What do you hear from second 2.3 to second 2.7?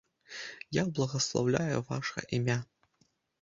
імя.